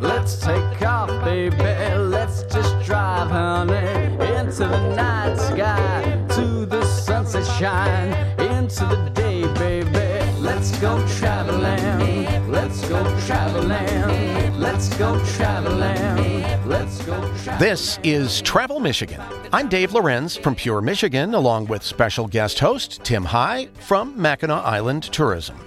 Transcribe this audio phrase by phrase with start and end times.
[0.00, 1.56] Let's take off, baby.
[1.56, 3.74] Let's just drive, honey,
[4.36, 10.30] into the night sky, to the sunset shine, into the day, baby.
[10.38, 12.50] Let's go traveling.
[12.50, 14.58] Let's go traveling.
[14.58, 16.68] Let's go traveling.
[16.68, 17.58] Let's go traveling.
[17.58, 19.20] This is Travel Michigan.
[19.52, 24.64] I'm Dave Lorenz from Pure Michigan, along with special guest host Tim Hygh from Mackinac
[24.64, 25.58] Island Tourism.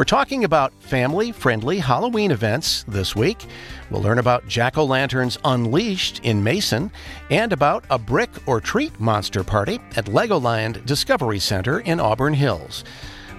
[0.00, 3.44] We're talking about family friendly Halloween events this week.
[3.90, 6.90] We'll learn about Jack O' Lanterns Unleashed in Mason
[7.28, 12.82] and about a brick or treat monster party at Legoland Discovery Center in Auburn Hills.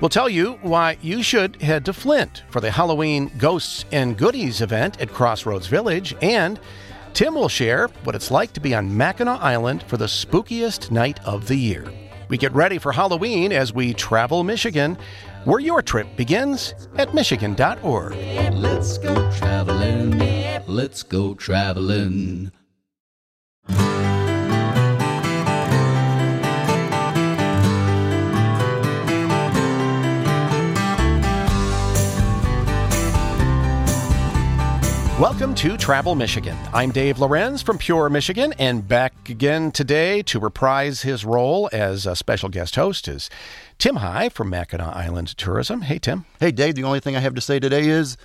[0.01, 4.61] We'll tell you why you should head to Flint for the Halloween Ghosts and Goodies
[4.61, 6.59] event at Crossroads Village, and
[7.15, 11.19] Tim will share what it's like to be on Mackinac Island for the spookiest night
[11.25, 11.91] of the year.
[12.31, 14.97] We get ready for Halloween as we travel Michigan,
[15.45, 18.13] where your trip begins at Michigan.org.
[18.53, 20.19] Let's go traveling.
[20.67, 22.51] Let's go traveling.
[35.21, 36.57] Welcome to Travel Michigan.
[36.73, 42.07] I'm Dave Lorenz from Pure Michigan, and back again today to reprise his role as
[42.07, 43.29] a special guest host is
[43.77, 45.81] Tim Hygh from Mackinac Island Tourism.
[45.83, 46.25] Hey, Tim.
[46.39, 48.17] Hey, Dave, the only thing I have to say today is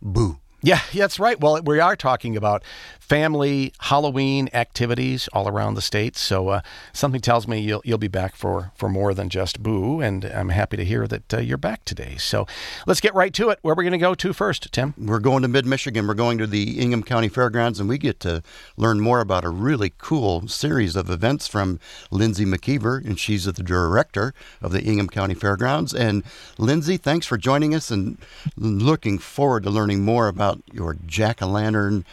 [0.00, 0.38] boo.
[0.62, 1.40] Yeah, that's right.
[1.40, 2.62] Well, we are talking about
[3.04, 6.16] family Halloween activities all around the state.
[6.16, 6.60] So uh,
[6.94, 10.48] something tells me you'll you'll be back for for more than just boo, and I'm
[10.48, 12.16] happy to hear that uh, you're back today.
[12.16, 12.46] So
[12.86, 13.58] let's get right to it.
[13.60, 14.94] Where are we going to go to first, Tim?
[14.96, 16.06] We're going to mid Michigan.
[16.06, 18.42] We're going to the Ingham County Fairgrounds, and we get to
[18.78, 21.78] learn more about a really cool series of events from
[22.10, 24.32] Lindsay McKeever, and she's the director
[24.62, 25.92] of the Ingham County Fairgrounds.
[25.92, 26.24] And
[26.56, 28.16] Lindsay, thanks for joining us, and
[28.56, 32.06] looking forward to learning more about your Jack o' Lantern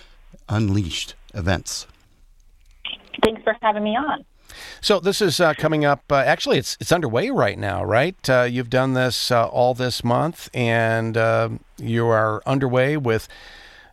[0.52, 1.88] Unleashed events.
[3.23, 4.25] Thanks for having me on.
[4.81, 6.03] So this is uh, coming up.
[6.11, 8.29] Uh, actually, it's it's underway right now, right?
[8.29, 13.29] Uh, you've done this uh, all this month, and uh, you are underway with.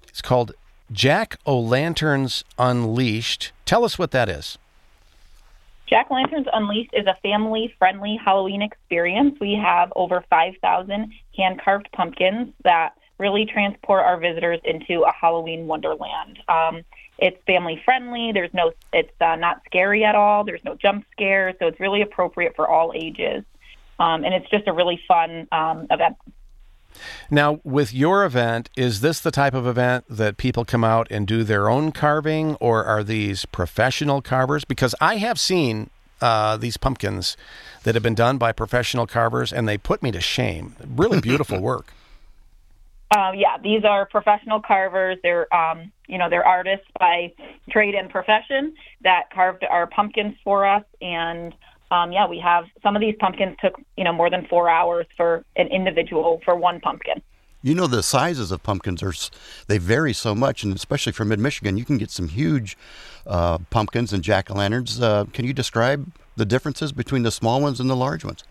[0.09, 0.53] It's called
[0.91, 3.53] Jack O' Lanterns Unleashed.
[3.65, 4.59] Tell us what that is.
[5.87, 9.39] Jack Lanterns Unleashed is a family friendly Halloween experience.
[9.41, 15.67] We have over 5,000 hand carved pumpkins that really transport our visitors into a Halloween
[15.67, 16.39] wonderland.
[16.49, 16.83] Um,
[17.19, 18.31] it's family friendly.
[18.33, 20.45] There's no, it's uh, not scary at all.
[20.45, 23.45] There's no jump scares, so it's really appropriate for all ages.
[23.99, 26.17] Um, and it's just a really fun um, event.
[27.31, 31.27] Now, with your event, is this the type of event that people come out and
[31.27, 34.65] do their own carving, or are these professional carvers?
[34.65, 35.91] Because I have seen
[36.21, 37.37] uh, these pumpkins
[37.83, 40.75] that have been done by professional carvers, and they put me to shame.
[40.87, 41.93] Really beautiful work.
[43.17, 45.17] Um, yeah, these are professional carvers.
[45.23, 47.33] They're, um, you know, they're artists by
[47.71, 50.85] trade and profession that carved our pumpkins for us.
[51.01, 51.55] And
[51.91, 55.07] um, yeah, we have some of these pumpkins took, you know, more than four hours
[55.17, 57.23] for an individual for one pumpkin.
[57.61, 59.13] You know the sizes of pumpkins are
[59.67, 62.79] they vary so much, and especially for mid Michigan, you can get some huge
[63.27, 65.01] uh, pumpkins and jack o' lanterns.
[65.01, 68.45] Uh, can you describe the differences between the small ones and the large ones?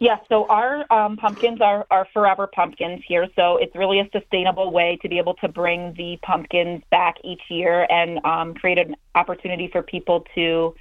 [0.00, 3.28] Yeah, so our um, pumpkins are, are forever pumpkins here.
[3.36, 7.42] So it's really a sustainable way to be able to bring the pumpkins back each
[7.50, 10.74] year and um, create an opportunity for people to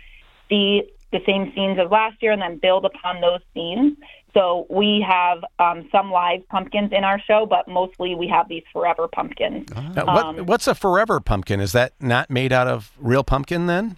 [0.48, 3.98] see the same scenes as last year and then build upon those scenes.
[4.34, 8.64] So we have um, some live pumpkins in our show, but mostly we have these
[8.72, 9.68] forever pumpkins.
[9.96, 11.60] Now, what, what's a forever pumpkin?
[11.60, 13.98] Is that not made out of real pumpkin then?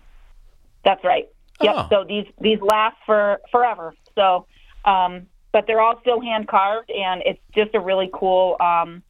[0.83, 1.29] That's right.
[1.61, 1.75] Yep.
[1.77, 1.87] Oh.
[1.91, 3.93] So these these last for forever.
[4.15, 4.47] So,
[4.85, 9.03] um, but they're all still hand carved, and it's just a really cool um,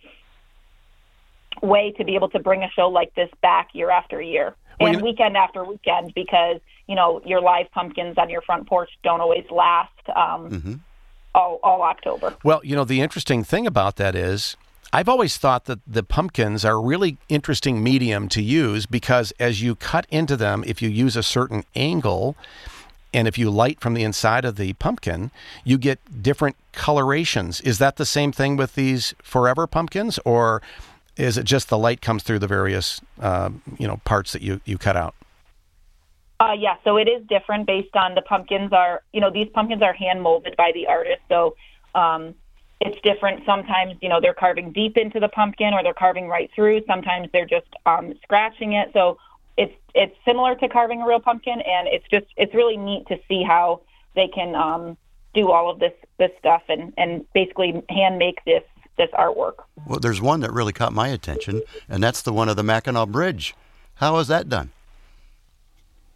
[1.62, 4.88] way to be able to bring a show like this back year after year Well,
[4.88, 8.68] and you know- weekend after weekend because you know your live pumpkins on your front
[8.68, 10.82] porch don't always last um,
[11.36, 12.36] all all October.
[12.44, 14.58] Well, you know, the interesting thing about that is
[14.94, 19.62] I've always thought that the pumpkins are a really interesting medium to use because as
[19.62, 22.36] you cut into them, if you use a certain angle
[23.14, 25.32] and if you light from the inside of the pumpkin,
[25.64, 27.62] you get different colorations.
[27.62, 30.62] Is that the same thing with these forever pumpkins or
[31.18, 34.62] is it just the light comes through the various uh, you know parts that you,
[34.66, 35.16] you cut out?
[36.40, 39.84] Uh, yeah, so it is different based on the pumpkins are, you know, these pumpkins
[39.84, 41.22] are hand molded by the artist.
[41.30, 41.56] So
[41.94, 42.34] um,
[42.80, 43.46] it's different.
[43.46, 46.82] Sometimes, you know, they're carving deep into the pumpkin or they're carving right through.
[46.88, 48.90] Sometimes they're just um, scratching it.
[48.92, 49.20] So
[49.58, 53.20] it's it's similar to carving a real pumpkin, and it's just it's really neat to
[53.28, 53.82] see how
[54.16, 54.98] they can um,
[55.34, 58.64] do all of this this stuff and and basically hand make this
[58.98, 59.64] this artwork.
[59.88, 63.10] Well, there's one that really caught my attention, and that's the one of the Mackinac
[63.10, 63.56] Bridge.
[63.96, 64.72] How is that done?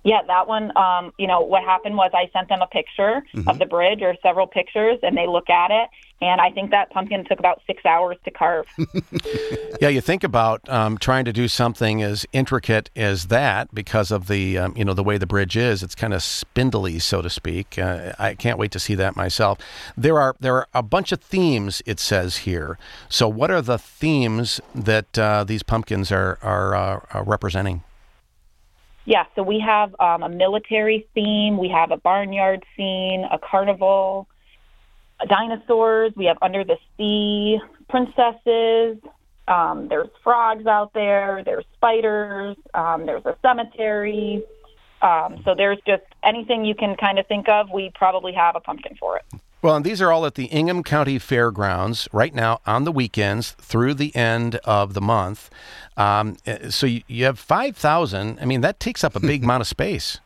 [0.05, 0.71] Yeah, that one.
[0.77, 3.49] Um, you know, what happened was I sent them a picture Mm-hmm.
[3.49, 5.89] of the bridge or several pictures, and they look at it.
[6.21, 8.65] And I think that pumpkin took about six hours to carve.
[9.81, 14.27] Yeah, you think about um, trying to do something as intricate as that because of
[14.27, 15.83] the um, you know the way the bridge is.
[15.83, 17.77] It's kind of spindly, so to speak.
[17.77, 19.59] Uh, I can't wait to see that myself.
[19.97, 21.81] There are there are a bunch of themes.
[21.85, 22.77] It says here.
[23.09, 27.83] So, what are the themes that uh, these pumpkins are are, uh, are representing?
[29.05, 34.27] Yeah, so we have um, a military theme, we have a barnyard scene, a carnival,
[35.27, 38.97] dinosaurs, we have under the sea, princesses,
[39.47, 44.43] um, there's frogs out there, there's spiders, um, there's a cemetery.
[45.01, 48.59] Um, so there's just anything you can kind of think of, we probably have a
[48.59, 49.25] pumpkin for it.
[49.65, 53.53] Well, and these are all at the Ingham County Fairgrounds right now on the weekends
[53.53, 55.49] through the end of the month.
[55.97, 58.37] Um, eh, so you, you have 5,000.
[58.39, 60.19] I mean, that takes up a big amount of space.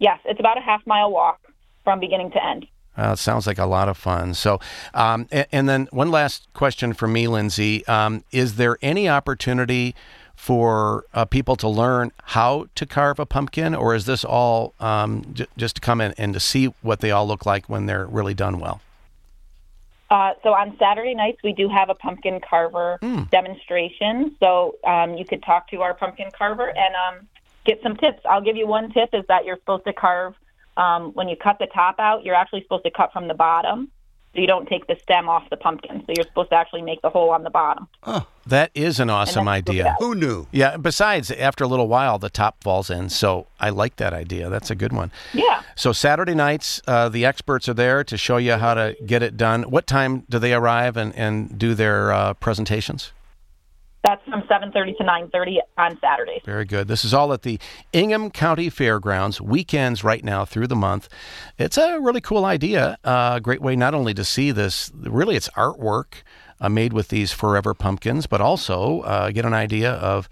[0.00, 1.40] Yes, it's about a half mile walk
[1.82, 2.66] from beginning to end.
[2.98, 4.34] Uh, it sounds like a lot of fun.
[4.34, 4.60] So,
[4.92, 7.86] um, and, and then one last question for me, Lindsay.
[7.86, 9.94] Um, is there any opportunity
[10.36, 15.24] for uh, people to learn how to carve a pumpkin, or is this all um,
[15.32, 18.06] j- just to come in and to see what they all look like when they're
[18.06, 18.80] really done well?
[20.08, 22.98] Uh, so on Saturday nights, we do have a pumpkin carver
[23.32, 24.36] demonstration.
[24.38, 27.26] So um, you could talk to our pumpkin carver and um,
[27.64, 28.20] get some tips.
[28.24, 30.34] I'll give you one tip: is that you're supposed to carve
[30.76, 32.24] um, when you cut the top out.
[32.24, 33.90] You're actually supposed to cut from the bottom,
[34.36, 36.02] so you don't take the stem off the pumpkin.
[36.06, 37.88] So you're supposed to actually make the hole on the bottom.
[38.04, 39.96] Oh, That is an awesome idea.
[39.98, 40.46] Who knew?
[40.52, 40.76] Yeah.
[40.76, 43.08] Besides, after a little while, the top falls in.
[43.08, 44.48] So I like that idea.
[44.50, 45.10] That's a good one.
[45.32, 45.62] Yeah.
[45.74, 49.36] So Saturday nights, uh, the experts are there to show you how to get it
[49.36, 49.64] done.
[49.64, 53.12] What time do they arrive and, and do their uh, presentations?
[54.04, 56.42] That's from 7:30 to 9:30 on Saturdays.
[56.44, 56.86] Very good.
[56.86, 57.58] This is all at the
[57.92, 61.08] Ingham County Fairgrounds, weekends right now through the month.
[61.58, 62.98] It's a really cool idea.
[63.04, 66.22] A uh, great way not only to see this, really, it's artwork
[66.60, 70.28] uh, made with these forever pumpkins, but also uh, get an idea of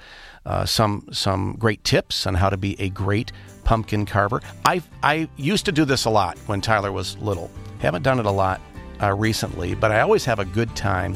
[0.46, 3.32] uh, some some great tips on how to be a great
[3.64, 4.40] pumpkin carver.
[4.64, 7.50] I I used to do this a lot when Tyler was little.
[7.81, 8.61] Haven't done it a lot
[9.02, 11.14] uh, recently, but I always have a good time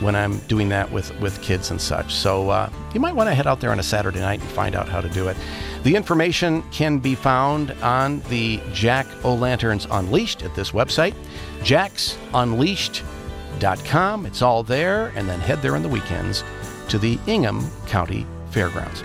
[0.00, 2.12] when I'm doing that with, with kids and such.
[2.14, 4.74] So uh, you might want to head out there on a Saturday night and find
[4.74, 5.36] out how to do it.
[5.82, 11.14] The information can be found on the Jack O' Lanterns Unleashed at this website,
[11.60, 14.26] jacksunleashed.com.
[14.26, 16.44] It's all there, and then head there on the weekends
[16.88, 19.02] to the Ingham County Fairgrounds.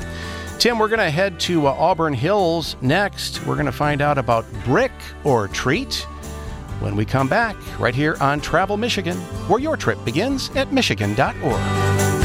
[0.60, 3.46] Tim, we're going to head to uh, Auburn Hills next.
[3.46, 4.92] We're going to find out about brick
[5.24, 6.06] or treat
[6.80, 9.18] when we come back right here on Travel Michigan,
[9.48, 12.19] where your trip begins at Michigan.org.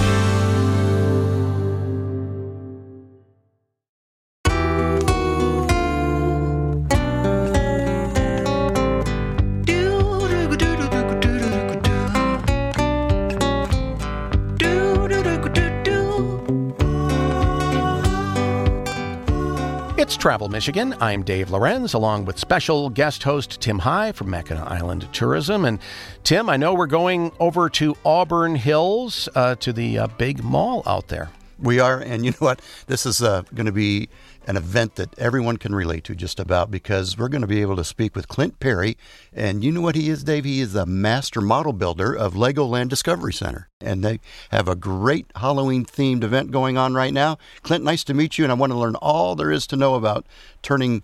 [20.34, 20.96] Travel Michigan.
[21.00, 25.64] I'm Dave Lorenz, along with special guest host Tim Hygh from Mackinac Island Tourism.
[25.64, 25.78] And
[26.24, 30.82] Tim, I know we're going over to Auburn Hills uh, to the uh, big mall
[30.86, 31.30] out there.
[31.60, 32.60] We are, and you know what?
[32.88, 34.08] This is uh, going to be
[34.46, 37.76] an event that everyone can relate to just about because we're going to be able
[37.76, 38.96] to speak with Clint Perry.
[39.32, 40.44] And you know what he is, Dave?
[40.44, 43.68] He is the master model builder of Legoland Discovery Center.
[43.80, 44.20] And they
[44.50, 47.38] have a great Halloween themed event going on right now.
[47.62, 48.44] Clint, nice to meet you.
[48.44, 50.26] And I want to learn all there is to know about
[50.62, 51.02] turning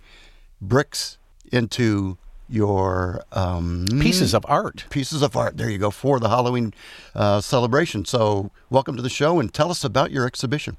[0.61, 1.18] bricks
[1.50, 2.18] into
[2.49, 4.85] your um, Pieces of art.
[4.90, 5.56] pieces of art.
[5.56, 6.75] There you go for the Halloween
[7.14, 8.04] uh, celebration.
[8.04, 10.76] So, welcome to the show and tell us about your exhibition.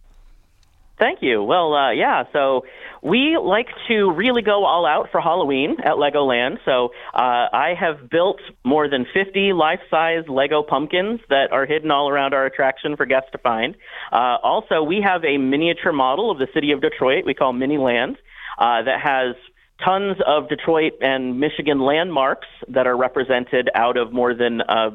[1.01, 1.41] Thank you.
[1.41, 2.62] Well, uh, yeah, so
[3.01, 6.60] we like to really go all out for Halloween at Legoland.
[6.63, 11.89] So uh, I have built more than 50 life size Lego pumpkins that are hidden
[11.89, 13.75] all around our attraction for guests to find.
[14.12, 17.79] Uh, also, we have a miniature model of the city of Detroit we call Mini
[17.79, 18.17] Land
[18.60, 19.36] uh, that has
[19.84, 24.91] tons of Detroit and Michigan landmarks that are represented out of more than uh,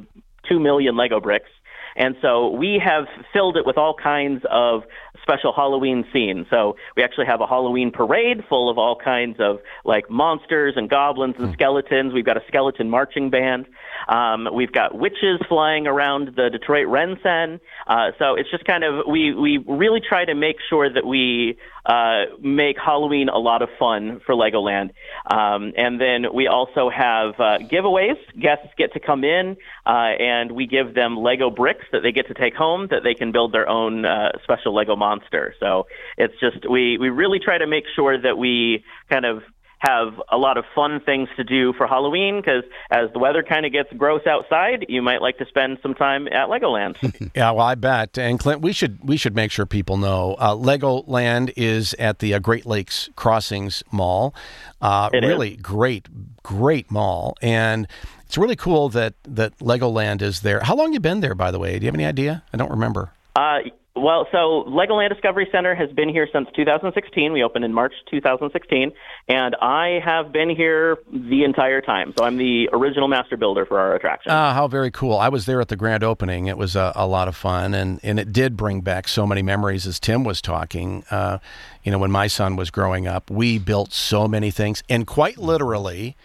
[0.48, 1.50] 2 million Lego bricks.
[1.96, 4.82] And so we have filled it with all kinds of
[5.22, 6.46] special Halloween scenes.
[6.50, 10.88] So we actually have a Halloween parade full of all kinds of like monsters and
[10.88, 11.54] goblins and hmm.
[11.54, 12.12] skeletons.
[12.12, 13.66] We've got a skeleton marching band.
[14.08, 17.60] Um, we've got witches flying around the Detroit RenCen.
[17.86, 21.56] Uh, so it's just kind of we we really try to make sure that we
[21.86, 24.90] uh, make Halloween a lot of fun for Legoland.
[25.30, 28.16] Um, and then we also have uh, giveaways.
[28.40, 32.26] Guests get to come in uh, and we give them Lego bricks that they get
[32.28, 35.54] to take home that they can build their own uh, special Lego monster.
[35.60, 35.86] So
[36.18, 39.42] it's just we we really try to make sure that we kind of
[39.78, 43.66] have a lot of fun things to do for Halloween because as the weather kind
[43.66, 46.96] of gets gross outside, you might like to spend some time at Legoland.
[47.36, 48.16] Yeah, well, I bet.
[48.18, 52.34] And Clint, we should we should make sure people know uh, Legoland is at the
[52.34, 54.34] uh, Great Lakes Crossings Mall.
[54.80, 55.28] Uh, It is.
[55.28, 56.08] really great,
[56.42, 57.86] great mall, and
[58.24, 60.60] it's really cool that that Legoland is there.
[60.60, 61.78] How long you been there, by the way?
[61.78, 62.42] Do you have any idea?
[62.52, 63.10] I don't remember.
[63.34, 63.58] Uh,
[63.96, 67.32] well, so Legoland Discovery Center has been here since 2016.
[67.32, 68.92] We opened in March 2016,
[69.28, 72.12] and I have been here the entire time.
[72.18, 74.32] So I'm the original master builder for our attraction.
[74.32, 75.16] Ah, how very cool!
[75.16, 76.46] I was there at the grand opening.
[76.46, 79.42] It was a, a lot of fun, and and it did bring back so many
[79.42, 79.86] memories.
[79.86, 81.38] As Tim was talking, uh,
[81.82, 85.38] you know, when my son was growing up, we built so many things, and quite
[85.38, 86.16] literally,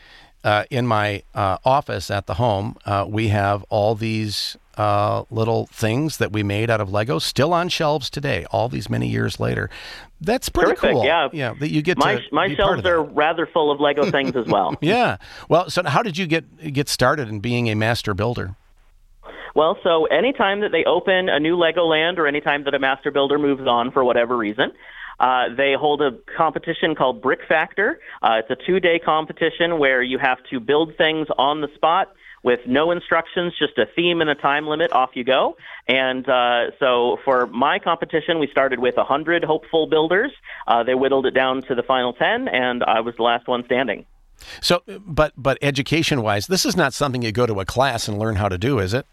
[0.43, 5.67] uh, in my uh, office at the home, uh, we have all these uh, little
[5.67, 9.39] things that we made out of Lego still on shelves today, all these many years
[9.39, 9.69] later.
[10.21, 11.05] That's pretty Terrific, cool.
[11.05, 11.29] yeah.
[11.33, 14.45] yeah, that you get my to my shelves are rather full of Lego things as
[14.47, 14.75] well.
[14.81, 15.17] Yeah.
[15.49, 18.55] Well, so how did you get get started in being a master builder?
[19.53, 23.37] Well, so anytime that they open a new Legoland or anytime that a master builder
[23.37, 24.71] moves on for whatever reason,
[25.21, 27.99] uh, they hold a competition called Brick Factor.
[28.23, 32.11] Uh, it's a two day competition where you have to build things on the spot
[32.43, 34.91] with no instructions, just a theme and a time limit.
[34.91, 35.55] Off you go.
[35.87, 40.31] And uh, so for my competition, we started with 100 hopeful builders.
[40.67, 43.63] Uh, they whittled it down to the final 10, and I was the last one
[43.65, 44.05] standing.
[44.59, 48.17] So, but but education wise, this is not something you go to a class and
[48.17, 49.05] learn how to do, is it?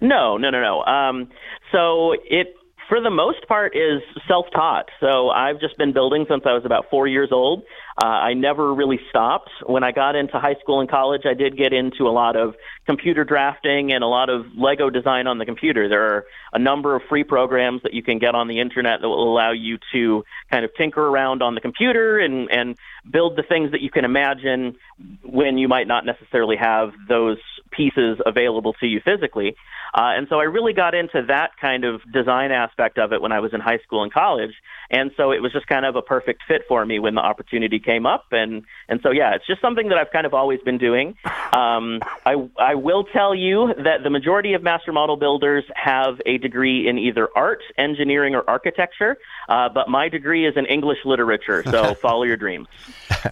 [0.00, 0.84] No, no, no, no.
[0.84, 1.28] Um,
[1.72, 2.54] so it,
[2.88, 4.86] for the most part, is self-taught.
[5.00, 7.64] So I've just been building since I was about four years old.
[8.02, 9.50] Uh, I never really stopped.
[9.66, 12.54] When I got into high school and college, I did get into a lot of
[12.86, 15.88] computer drafting and a lot of Lego design on the computer.
[15.88, 19.08] There are a number of free programs that you can get on the internet that
[19.08, 22.78] will allow you to kind of tinker around on the computer and, and
[23.10, 24.76] build the things that you can imagine
[25.22, 27.38] when you might not necessarily have those
[27.78, 29.54] pieces available to you physically.
[29.94, 33.32] Uh, and so I really got into that kind of design aspect of it when
[33.32, 34.52] I was in high school and college.
[34.90, 37.78] And so it was just kind of a perfect fit for me when the opportunity
[37.78, 38.26] came up.
[38.32, 41.14] And, and so, yeah, it's just something that I've kind of always been doing.
[41.52, 46.38] Um, I, I will tell you that the majority of master model builders have a
[46.38, 49.16] degree in either art, engineering, or architecture.
[49.48, 51.62] Uh, but my degree is in English literature.
[51.64, 52.66] So follow your dreams.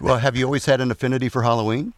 [0.01, 1.93] well, have you always had an affinity for Halloween?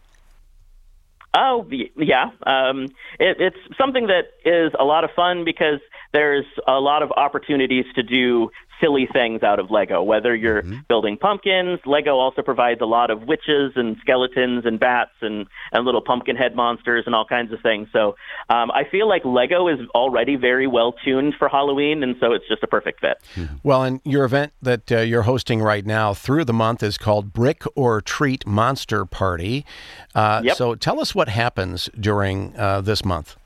[1.34, 2.30] Oh, yeah.
[2.44, 2.86] Um,
[3.20, 5.80] it, it's something that is a lot of fun because
[6.12, 10.02] there's a lot of opportunities to do silly things out of Lego.
[10.02, 15.12] Whether you're building pumpkins, Lego also provides a lot of witches and skeletons and bats
[15.20, 17.88] and, and little pumpkin head monsters and all kinds of things.
[17.92, 18.16] So
[18.48, 22.48] um, I feel like Lego is already very well tuned for Halloween, and so it's
[22.48, 23.18] just a perfect fit.
[23.62, 27.32] Well, and your event that uh, you're hosting right now through the month is called
[27.32, 29.64] Brick or Treat Monster Party.
[30.14, 30.56] Uh, Yep.
[30.56, 33.36] So tell us what happens during uh, this month.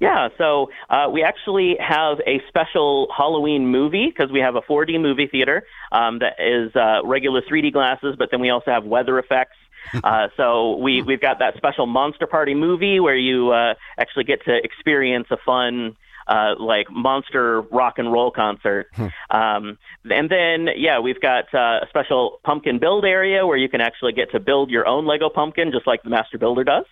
[0.00, 5.00] Yeah, so uh, we actually have a special Halloween movie because we have a 4D
[5.00, 9.18] movie theater um, that is uh, regular 3D glasses, but then we also have weather
[9.18, 9.56] effects.
[10.04, 14.44] Uh, so we we've got that special Monster Party movie where you uh, actually get
[14.44, 15.96] to experience a fun.
[16.26, 18.88] Uh, like monster rock and roll concert,
[19.30, 19.78] um,
[20.10, 24.12] and then yeah, we've got uh, a special pumpkin build area where you can actually
[24.12, 26.84] get to build your own Lego pumpkin, just like the Master Builder does.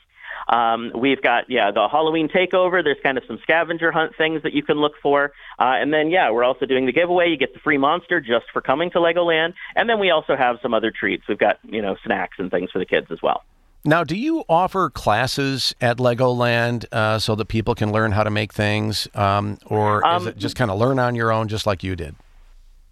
[0.48, 2.82] Um, we've got yeah the Halloween takeover.
[2.82, 6.10] There's kind of some scavenger hunt things that you can look for, uh, and then
[6.10, 7.28] yeah we're also doing the giveaway.
[7.28, 10.58] You get the free monster just for coming to Legoland, and then we also have
[10.62, 11.24] some other treats.
[11.28, 13.42] We've got you know snacks and things for the kids as well.
[13.84, 18.30] Now, do you offer classes at Legoland uh, so that people can learn how to
[18.30, 21.66] make things, um, or is Um, it just kind of learn on your own, just
[21.66, 22.14] like you did?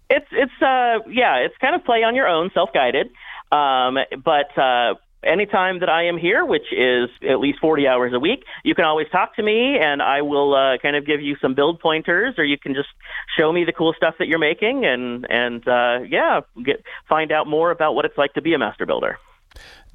[0.09, 3.07] It's it's uh yeah it's kind of play on your own, self guided,
[3.51, 4.57] um, but.
[4.57, 4.95] Uh,
[5.25, 8.85] Anytime that I am here, which is at least 40 hours a week, you can
[8.85, 12.35] always talk to me and I will uh, kind of give you some build pointers
[12.37, 12.89] or you can just
[13.37, 17.47] show me the cool stuff that you're making and, and uh, yeah, get, find out
[17.47, 19.17] more about what it's like to be a master builder.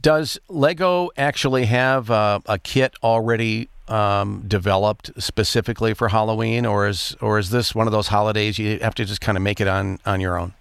[0.02, 7.16] Does Lego actually have uh, a kit already um, developed specifically for Halloween, or is
[7.20, 9.68] or is this one of those holidays you have to just kind of make it
[9.68, 10.54] on on your own?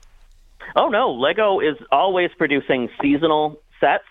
[0.75, 4.03] Oh no, Lego is always producing seasonal sets.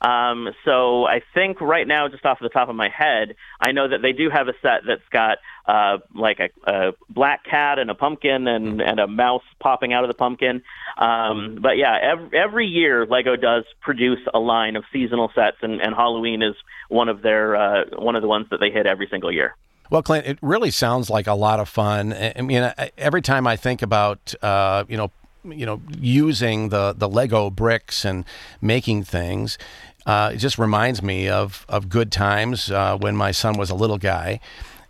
[0.00, 3.88] Um, so I think right now, just off the top of my head, I know
[3.88, 7.90] that they do have a set that's got uh, like a, a black cat and
[7.90, 10.62] a pumpkin and, and a mouse popping out of the pumpkin.
[10.96, 15.80] Um, but yeah, every, every year Lego does produce a line of seasonal sets, and,
[15.80, 16.54] and Halloween is
[16.88, 19.54] one of their uh, one of the ones that they hit every single year.
[19.90, 22.12] Well, Clint, it really sounds like a lot of fun.
[22.14, 25.10] I mean, every time I think about, uh, you know,
[25.44, 28.24] you know, using the the Lego bricks and
[28.60, 29.58] making things,
[30.06, 33.74] uh, it just reminds me of of good times uh, when my son was a
[33.74, 34.40] little guy.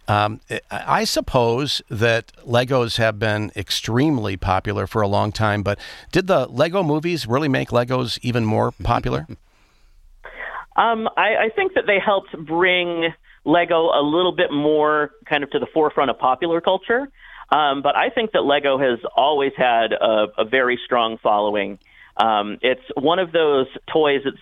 [0.09, 0.41] Um,
[0.71, 5.79] I suppose that Legos have been extremely popular for a long time, but
[6.11, 9.27] did the Lego movies really make Legos even more popular?
[10.81, 13.13] um, I, I think that they helped bring
[13.45, 17.11] Lego a little bit more kind of to the forefront of popular culture.
[17.51, 21.79] Um, but I think that Lego has always had a, a very strong following.
[22.17, 24.37] Um, it's one of those toys that's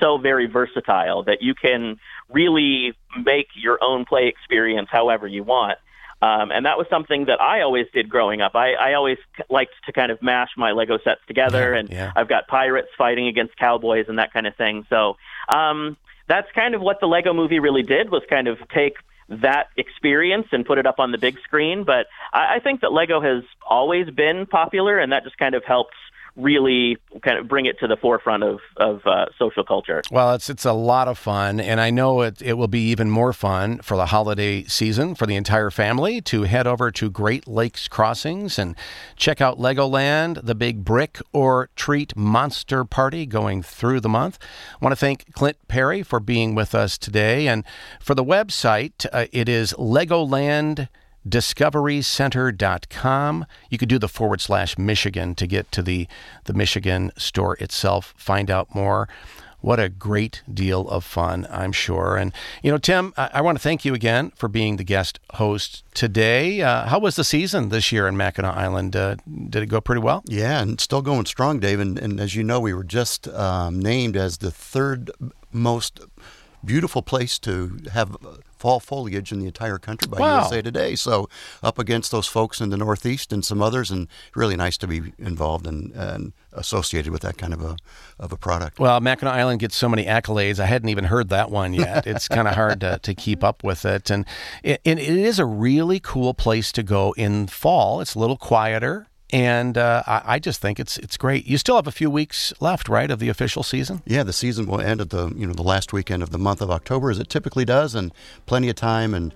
[0.00, 1.98] so very versatile that you can
[2.30, 5.78] really make your own play experience however you want.
[6.22, 8.54] Um, and that was something that I always did growing up.
[8.54, 9.18] I, I always
[9.50, 12.12] liked to kind of mash my Lego sets together, and yeah.
[12.16, 14.86] I've got pirates fighting against cowboys and that kind of thing.
[14.88, 15.16] So
[15.54, 18.96] um, that's kind of what the Lego movie really did was kind of take
[19.28, 21.84] that experience and put it up on the big screen.
[21.84, 25.64] But I, I think that Lego has always been popular, and that just kind of
[25.64, 25.96] helps
[26.36, 30.02] really kind of bring it to the forefront of, of uh, social culture.
[30.10, 33.10] Well, it's it's a lot of fun, and I know it, it will be even
[33.10, 37.46] more fun for the holiday season for the entire family to head over to Great
[37.46, 38.74] Lakes Crossings and
[39.16, 44.38] check out Legoland, the big brick or treat monster party going through the month.
[44.74, 47.64] I want to thank Clint Perry for being with us today, and
[48.00, 50.88] for the website, uh, it is Legoland
[51.28, 53.46] discoverycenter.com.
[53.70, 56.08] You could do the forward slash Michigan to get to the,
[56.44, 59.08] the Michigan store itself, find out more.
[59.60, 62.18] What a great deal of fun, I'm sure.
[62.18, 65.18] And, you know, Tim, I, I want to thank you again for being the guest
[65.34, 66.60] host today.
[66.60, 68.94] Uh, how was the season this year in Mackinac Island?
[68.94, 69.16] Uh,
[69.48, 70.22] did it go pretty well?
[70.26, 71.80] Yeah, and still going strong, Dave.
[71.80, 75.10] And, and as you know, we were just um, named as the third
[75.50, 75.98] most
[76.62, 78.18] beautiful place to have
[78.64, 80.38] fall foliage in the entire country by wow.
[80.38, 80.94] USA Today.
[80.94, 81.28] So
[81.62, 85.12] up against those folks in the Northeast and some others, and really nice to be
[85.18, 87.76] involved and, and associated with that kind of a
[88.18, 88.78] of a product.
[88.78, 90.58] Well, Mackinac Island gets so many accolades.
[90.58, 92.06] I hadn't even heard that one yet.
[92.06, 94.24] it's kind of hard to, to keep up with it, and
[94.62, 98.00] it, it is a really cool place to go in fall.
[98.00, 101.44] It's a little quieter and uh, I, I, just think it's it's great.
[101.44, 104.00] You still have a few weeks left, right, of the official season?
[104.06, 106.62] Yeah, the season will end at the you know the last weekend of the month
[106.62, 108.14] of October, as it typically does, and
[108.46, 109.34] plenty of time, and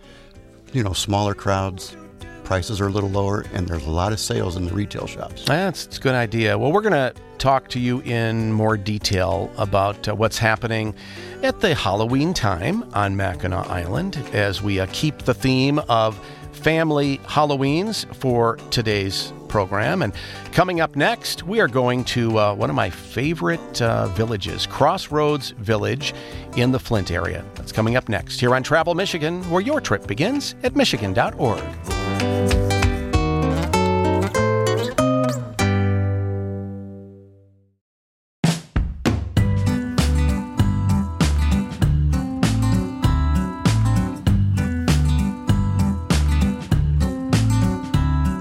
[0.73, 1.97] you know smaller crowds.
[2.45, 5.45] Prices are a little lower, and there's a lot of sales in the retail shops.
[5.45, 6.57] That's a good idea.
[6.57, 10.95] Well, we're going to talk to you in more detail about uh, what's happening
[11.43, 16.19] at the Halloween time on Mackinac Island as we uh, keep the theme of
[16.53, 20.03] family Halloweens for today's program.
[20.03, 20.13] And
[20.53, 25.51] coming up next, we are going to uh, one of my favorite uh, villages, Crossroads
[25.51, 26.15] Village
[26.57, 27.45] in the Flint area.
[27.55, 32.58] That's coming up next here on Travel Michigan, where your trip begins at Michigan.org.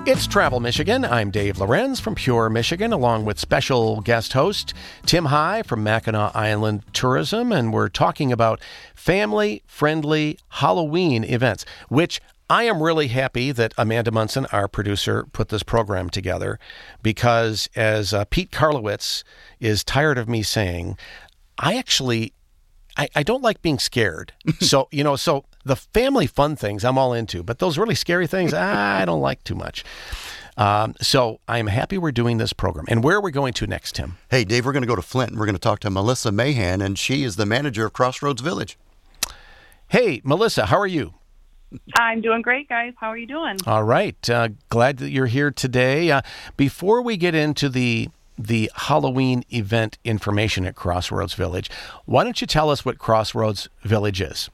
[0.07, 1.03] It's Travel Michigan.
[1.03, 4.73] I'm Dave Lorenz from Pure Michigan, along with special guest host
[5.05, 8.61] Tim Hygh from Mackinac Island Tourism, and we're talking about
[8.95, 15.49] family friendly Halloween events, which I am really happy that Amanda Munson, our producer, put
[15.49, 16.57] this program together
[17.03, 19.25] because, as uh, Pete Karlowitz
[19.59, 20.97] is tired of me saying,
[21.59, 22.31] I actually
[22.97, 24.33] I, I don't like being scared.
[24.59, 28.27] so, you know, so the family fun things I'm all into, but those really scary
[28.27, 29.83] things I don't like too much.
[30.57, 32.85] Um, so I'm happy we're doing this program.
[32.89, 34.17] And where are we going to next, Tim?
[34.31, 36.31] Hey, Dave, we're going to go to Flint and we're going to talk to Melissa
[36.31, 38.77] Mahan, and she is the manager of Crossroads Village.
[39.89, 41.13] Hey, Melissa, how are you?
[41.95, 42.93] I'm doing great, guys.
[42.97, 43.57] How are you doing?
[43.67, 44.29] All right.
[44.29, 46.09] Uh, glad that you're here today.
[46.11, 46.21] Uh,
[46.55, 51.71] before we get into the the Halloween event information at Crossroads Village.
[52.05, 54.49] Why don't you tell us what Crossroads Village is?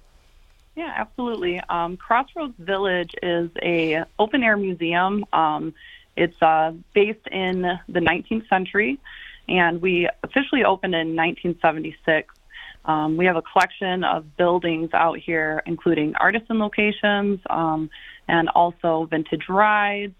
[0.75, 1.61] Yeah, absolutely.
[1.69, 5.25] Um, Crossroads Village is a open air museum.
[5.31, 5.73] Um,
[6.15, 8.99] it's uh, based in the 19th century,
[9.47, 12.33] and we officially opened in 1976.
[12.85, 17.89] Um, we have a collection of buildings out here, including artisan locations um,
[18.27, 20.15] and also vintage rides.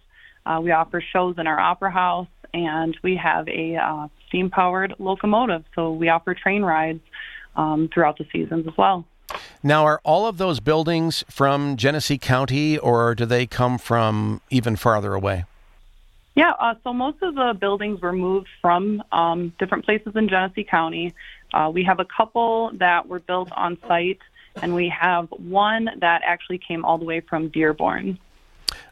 [0.45, 4.93] Uh, we offer shows in our opera house, and we have a uh, steam powered
[4.99, 5.63] locomotive.
[5.75, 7.01] So we offer train rides
[7.55, 9.05] um, throughout the seasons as well.
[9.65, 14.75] Now, are all of those buildings from Genesee County, or do they come from even
[14.75, 15.45] farther away?
[16.35, 20.65] Yeah, uh, so most of the buildings were moved from um, different places in Genesee
[20.65, 21.13] County.
[21.53, 24.19] Uh, we have a couple that were built on site,
[24.61, 28.19] and we have one that actually came all the way from Dearborn.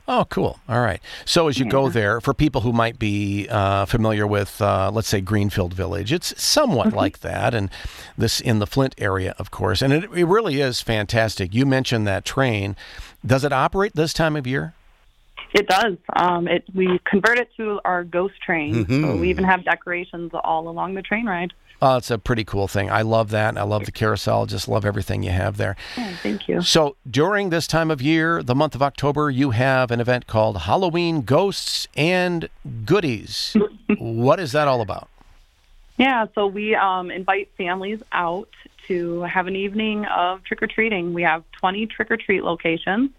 [0.07, 0.59] Oh, cool.
[0.67, 0.99] All right.
[1.25, 1.71] So as you yeah.
[1.71, 6.11] go there, for people who might be uh, familiar with, uh, let's say, Greenfield Village,
[6.11, 6.97] it's somewhat mm-hmm.
[6.97, 7.69] like that, and
[8.17, 11.53] this in the Flint area, of course, and it, it really is fantastic.
[11.53, 12.75] You mentioned that train.
[13.25, 14.73] Does it operate this time of year?
[15.53, 15.97] It does.
[16.15, 18.85] Um, it we convert it to our ghost train.
[18.85, 19.03] Mm-hmm.
[19.03, 21.53] So we even have decorations all along the train ride.
[21.83, 22.91] Oh, it's a pretty cool thing.
[22.91, 23.57] I love that.
[23.57, 24.45] I love the carousel.
[24.45, 25.75] Just love everything you have there.
[25.97, 26.61] Oh, thank you.
[26.61, 30.59] So during this time of year, the month of October, you have an event called
[30.59, 32.49] Halloween Ghosts and
[32.85, 33.57] Goodies.
[33.97, 35.09] what is that all about?
[35.97, 38.49] Yeah, so we um, invite families out
[38.87, 41.13] to have an evening of trick or treating.
[41.13, 43.09] We have 20 trick or treat locations.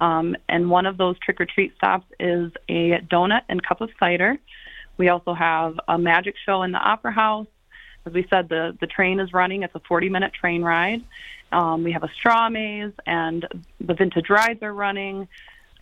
[0.00, 3.90] Um, and one of those trick or treat stops is a donut and cup of
[3.98, 4.38] cider.
[4.96, 7.46] We also have a magic show in the Opera House.
[8.06, 9.64] As we said, the, the train is running.
[9.64, 11.02] It's a 40 minute train ride.
[11.52, 13.46] Um, we have a straw maze, and
[13.80, 15.28] the vintage rides are running.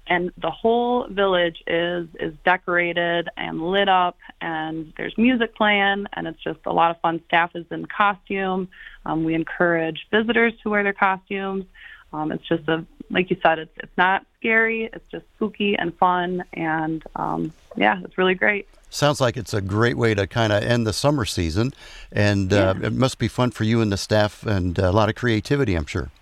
[0.06, 6.26] And the whole village is is decorated and lit up, and there's music playing, and
[6.26, 7.22] it's just a lot of fun.
[7.26, 8.68] Staff is in costume.
[9.06, 11.64] Um, we encourage visitors to wear their costumes.
[12.12, 14.90] Um, it's just a like you said, it's it's not scary.
[14.92, 18.68] It's just spooky and fun, and um, yeah, it's really great.
[18.94, 21.74] Sounds like it's a great way to kind of end the summer season,
[22.12, 25.16] and uh, it must be fun for you and the staff, and a lot of
[25.16, 26.12] creativity, I'm sure.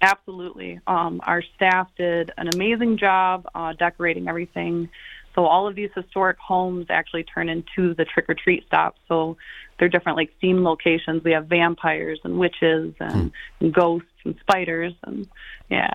[0.00, 0.80] Absolutely.
[0.88, 4.88] Um, our staff did an amazing job uh, decorating everything.
[5.36, 8.98] So all of these historic homes actually turn into the trick or treat stops.
[9.06, 9.36] So
[9.78, 11.22] they're different like theme locations.
[11.22, 13.64] We have vampires and witches and, hmm.
[13.64, 15.28] and ghosts and spiders and
[15.70, 15.94] yeah.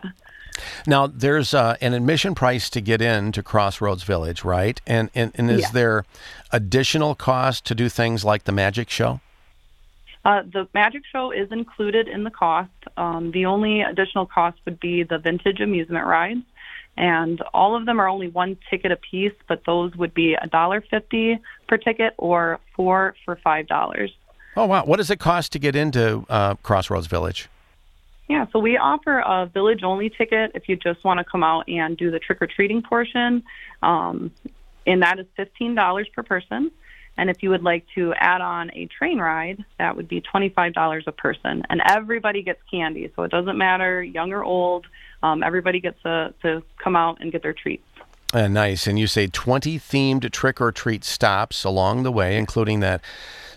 [0.86, 4.80] Now, there's uh, an admission price to get in to Crossroads Village, right?
[4.88, 5.72] And and, and is yeah.
[5.72, 6.06] there
[6.52, 9.22] additional cost to do things like the magic show?
[10.26, 12.70] Uh, the magic show is included in the cost.
[12.98, 16.41] Um, the only additional cost would be the vintage amusement rides,
[16.98, 20.48] and all of them are only one ticket a piece, but those would be a
[20.48, 24.12] dollar fifty per ticket or four for five dollars.
[24.58, 24.84] Oh wow!
[24.84, 27.48] What does it cost to get into uh, Crossroads Village?
[28.28, 31.70] Yeah, so we offer a village only ticket if you just want to come out
[31.70, 33.44] and do the trick or treating portion,
[33.82, 34.32] um,
[34.86, 36.72] and that is $15 per person.
[37.18, 41.08] And if you would like to add on a train ride, that would be $25
[41.08, 41.63] a person.
[41.70, 44.86] And everybody gets candy, so it doesn't matter, young or old,
[45.24, 47.84] um, everybody gets to, to come out and get their treats.
[48.34, 48.88] Uh, nice.
[48.88, 53.02] And you say 20 themed trick or treat stops along the way, including that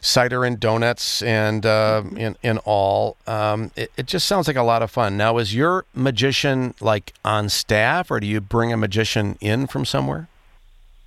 [0.01, 3.17] cider and donuts and uh, in, all.
[3.27, 5.17] Um, it, it, just sounds like a lot of fun.
[5.17, 9.85] Now, is your magician like on staff, or do you bring a magician in from
[9.85, 10.29] somewhere?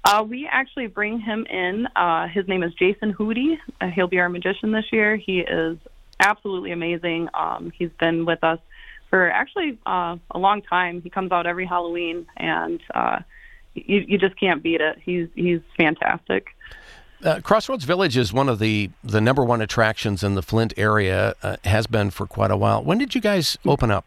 [0.05, 1.87] Uh, we actually bring him in.
[1.95, 3.57] Uh, his name is Jason Hootie.
[3.79, 5.15] Uh, he'll be our magician this year.
[5.15, 5.77] He is
[6.19, 7.29] absolutely amazing.
[7.33, 8.59] Um, he's been with us
[9.09, 11.01] for actually uh, a long time.
[11.01, 13.19] He comes out every Halloween, and uh,
[13.75, 14.97] you, you just can't beat it.
[15.03, 16.47] He's he's fantastic.
[17.23, 21.35] Uh, Crossroads Village is one of the, the number one attractions in the Flint area,
[21.41, 22.83] uh, has been for quite a while.
[22.83, 24.05] When did you guys open up?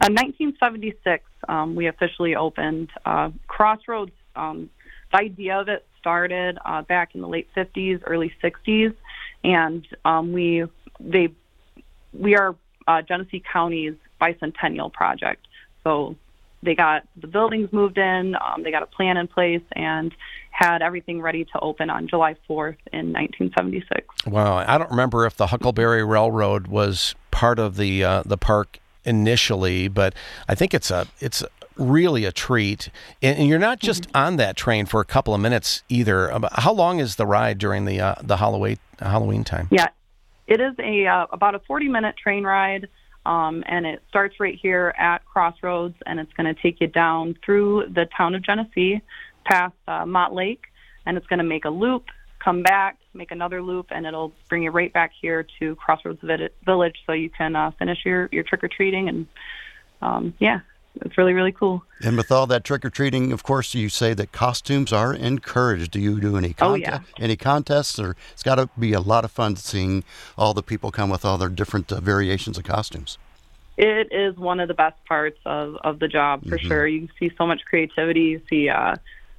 [0.00, 2.88] Uh, 1976, um, we officially opened.
[3.04, 4.70] Uh, Crossroads, um,
[5.12, 8.94] the idea of it started uh, back in the late 50s, early 60s,
[9.44, 10.64] and um, we
[11.00, 11.28] they
[12.12, 12.54] we are
[12.86, 15.46] uh, Genesee County's bicentennial project.
[15.84, 16.16] So
[16.62, 20.14] they got the buildings moved in, um, they got a plan in place, and
[20.50, 24.26] had everything ready to open on July 4th in 1976.
[24.26, 28.78] Wow, I don't remember if the Huckleberry Railroad was part of the uh, the park
[29.04, 30.14] initially, but
[30.48, 31.44] I think it's a it's
[31.76, 32.90] really a treat.
[33.22, 34.16] And, and you're not just mm-hmm.
[34.16, 36.36] on that train for a couple of minutes either.
[36.52, 39.68] How long is the ride during the uh, the Halloween Halloween time?
[39.70, 39.88] Yeah,
[40.46, 42.88] it is a uh, about a 40 minute train ride.
[43.28, 47.36] Um, and it starts right here at Crossroads, and it's going to take you down
[47.44, 49.02] through the town of Genesee,
[49.44, 50.64] past uh, Mott Lake,
[51.04, 52.06] and it's going to make a loop,
[52.42, 56.22] come back, make another loop, and it'll bring you right back here to Crossroads
[56.64, 59.10] Village, so you can uh, finish your your trick or treating.
[59.10, 59.26] And
[60.00, 60.60] um, yeah,
[61.02, 61.82] it's really really cool.
[62.02, 65.90] And with all that trick or treating, of course, you say that costumes are encouraged.
[65.90, 67.00] Do you do any Oh, yeah.
[67.18, 70.04] any contests, or it's got to be a lot of fun seeing
[70.36, 73.18] all the people come with all their different uh, variations of costumes.
[73.76, 76.86] It is one of the best parts of, of the job for sure.
[76.86, 78.22] You see so much creativity.
[78.22, 78.96] You see, uh,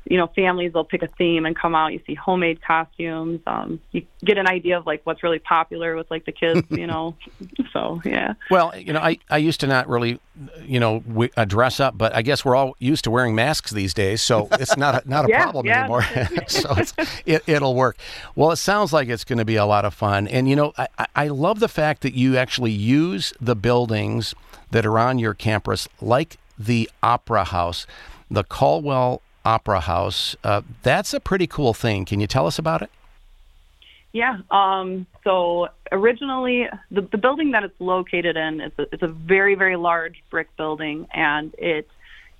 [0.09, 1.93] you know, families will pick a theme and come out.
[1.93, 3.39] You see homemade costumes.
[3.47, 6.87] Um, you get an idea of like what's really popular with like the kids, you
[6.87, 7.15] know.
[7.73, 8.33] so yeah.
[8.49, 10.19] Well, you know, I, I used to not really,
[10.65, 13.71] you know, w- uh, dress up, but I guess we're all used to wearing masks
[13.71, 15.79] these days, so it's not a, not a Yeah, problem yeah.
[15.81, 16.03] anymore.
[16.47, 16.93] so it's,
[17.25, 17.95] it, it'll work.
[18.35, 20.73] Well, it sounds like it's going to be a lot of fun, and you know,
[20.77, 24.33] I, I- I love the fact that you actually use the buildings
[24.71, 27.85] that are on your campus, like the Opera House,
[28.31, 30.35] the Colwell Opera House.
[30.43, 32.05] Uh, that's a pretty cool thing.
[32.05, 32.89] Can you tell us about it?
[34.11, 34.39] Yeah.
[34.49, 39.55] Um, so originally, the, the building that it's located in is a, it's a very,
[39.55, 41.87] very large brick building, and it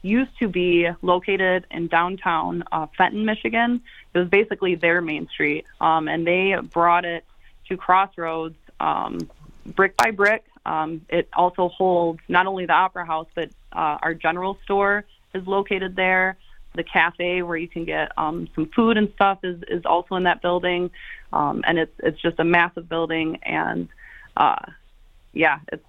[0.02, 3.82] used to be located in downtown uh, Fenton, Michigan.
[4.14, 7.24] It was basically their main street, um, and they brought it
[7.68, 9.30] to Crossroads um,
[9.66, 10.46] brick by brick.
[10.66, 15.46] Um, it also holds not only the Opera House, but uh, our general store is
[15.46, 16.38] located there.
[16.80, 20.24] The cafe where you can get um, some food and stuff is, is also in
[20.24, 20.92] that building,
[21.34, 23.38] um, and it's it's just a massive building.
[23.44, 23.90] And
[24.38, 24.64] uh,
[25.34, 25.84] yeah, it's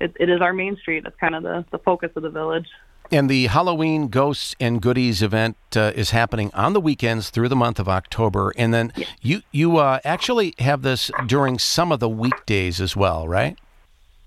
[0.00, 1.04] it, it is our main street.
[1.06, 2.66] It's kind of the, the focus of the village.
[3.12, 7.54] And the Halloween Ghosts and Goodies event uh, is happening on the weekends through the
[7.54, 12.08] month of October, and then you you uh, actually have this during some of the
[12.08, 13.56] weekdays as well, right?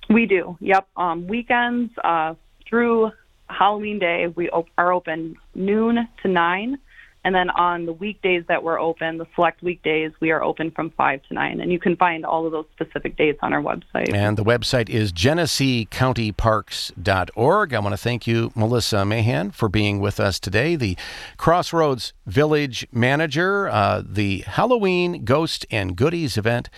[0.10, 0.56] We do.
[0.62, 0.88] Yep.
[0.95, 2.36] Um, weekends uh,
[2.69, 3.12] through
[3.58, 6.80] Halloween Day, we op- are open noon to nine,
[7.26, 10.91] and then on the weekdays that we're open, the select weekdays, we are open from
[10.91, 11.60] five to nine.
[11.60, 14.13] And you can find all of those specific dates on our website.
[14.13, 17.74] And the website is GeneseeCountyParks.org.
[17.74, 20.96] I want to thank you, Melissa Mahan, for being with us today, the
[21.38, 26.70] Crossroads Village Manager, uh, the Halloween Ghost and Goodies event.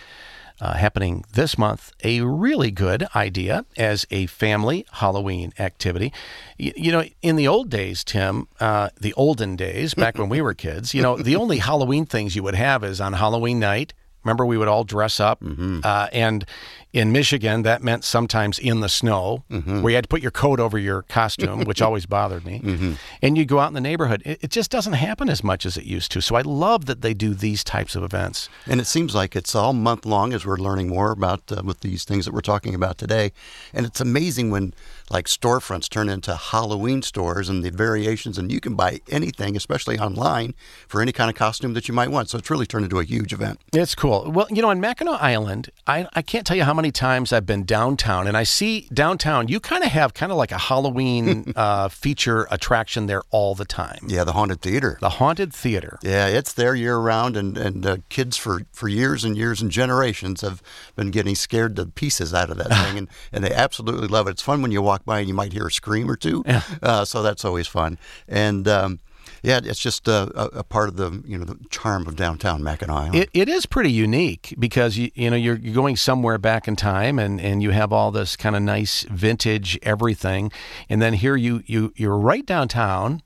[0.60, 6.12] Uh, happening this month, a really good idea as a family Halloween activity.
[6.56, 10.40] You, you know, in the old days, Tim, uh, the olden days, back when we
[10.42, 13.94] were kids, you know, the only Halloween things you would have is on Halloween night.
[14.24, 15.40] Remember, we would all dress up,
[15.84, 16.44] uh, and
[16.92, 20.58] in Michigan, that meant sometimes in the snow, where you had to put your coat
[20.58, 22.96] over your costume, which always bothered me.
[23.20, 24.22] And you go out in the neighborhood.
[24.24, 26.22] It, it just doesn't happen as much as it used to.
[26.22, 28.48] So I love that they do these types of events.
[28.66, 31.80] And it seems like it's all month long as we're learning more about uh, with
[31.80, 33.32] these things that we're talking about today.
[33.74, 34.72] And it's amazing when
[35.10, 39.98] like storefronts turn into Halloween stores and the variations, and you can buy anything, especially
[39.98, 40.54] online,
[40.86, 42.30] for any kind of costume that you might want.
[42.30, 43.60] So it's really turned into a huge event.
[43.72, 44.30] It's cool.
[44.30, 47.46] Well, you know, on Mackinac Island, I, I can't tell you how many times I've
[47.46, 51.52] been downtown, and I see downtown, you kind of have kind of like a Halloween
[51.56, 54.00] uh, feature attraction there all the time.
[54.06, 54.98] Yeah, the haunted theater.
[55.00, 55.98] The Haunted Theater.
[56.02, 59.70] Yeah, it's there year round, and and uh, kids for, for years and years and
[59.70, 60.62] generations have
[60.96, 64.32] been getting scared to pieces out of that thing, and, and they absolutely love it.
[64.32, 66.44] It's fun when you walk by and you might hear a scream or two,
[66.82, 67.98] uh, so that's always fun.
[68.28, 69.00] And um,
[69.42, 72.96] yeah, it's just a, a part of the you know the charm of downtown Mackinac
[72.96, 73.14] Island.
[73.14, 76.76] It, it is pretty unique because you you know you're, you're going somewhere back in
[76.76, 80.50] time and, and you have all this kind of nice vintage everything,
[80.88, 83.22] and then here you you you're right downtown,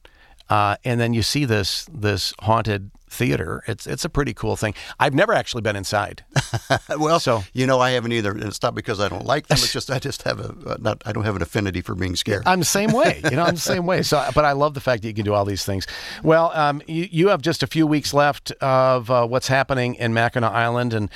[0.51, 3.63] uh, and then you see this this haunted theater.
[3.67, 4.75] It's it's a pretty cool thing.
[4.99, 6.25] I've never actually been inside.
[6.99, 9.57] well, so- you know, I haven't either, and it's not because I don't like them.
[9.57, 12.17] It's just I just have a uh, not I don't have an affinity for being
[12.17, 12.43] scared.
[12.47, 13.21] I'm the same way.
[13.25, 14.03] You know, I'm the same way.
[14.03, 15.87] So, but I love the fact that you can do all these things.
[16.23, 20.15] Well, um, you, you have just a few weeks left of uh, what's happening in
[20.15, 21.11] Mackinac Island, and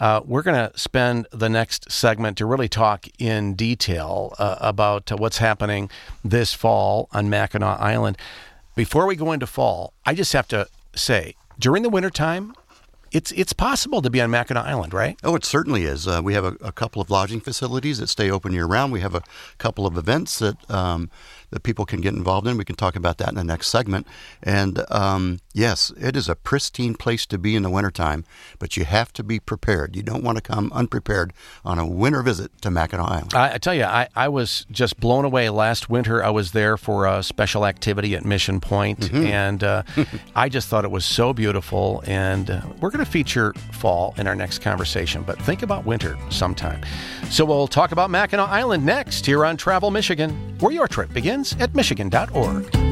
[0.00, 5.10] uh, we're going to spend the next segment to really talk in detail uh, about
[5.10, 5.90] uh, what's happening
[6.24, 8.16] this fall on Mackinac Island.
[8.76, 12.54] Before we go into fall, I just have to say, during the wintertime,
[13.12, 15.18] it's it's possible to be on Mackinac Island, right?
[15.24, 16.06] Oh, it certainly is.
[16.06, 18.92] Uh, we have a, a couple of lodging facilities that stay open year round.
[18.92, 19.22] We have a
[19.58, 21.10] couple of events that um,
[21.50, 22.56] that people can get involved in.
[22.56, 24.06] We can talk about that in the next segment.
[24.42, 28.24] And um, yes, it is a pristine place to be in the wintertime,
[28.58, 29.96] but you have to be prepared.
[29.96, 31.32] You don't want to come unprepared
[31.64, 33.34] on a winter visit to Mackinac Island.
[33.34, 36.22] I, I tell you, I, I was just blown away last winter.
[36.22, 39.82] I was there for a special activity at Mission Point, and uh,
[40.36, 42.02] I just thought it was so beautiful.
[42.06, 46.16] And uh, we're going to feature fall in our next conversation, but think about winter
[46.30, 46.82] sometime.
[47.30, 51.39] So we'll talk about Mackinac Island next here on Travel Michigan, where your trip begins
[51.58, 52.89] at Michigan.org.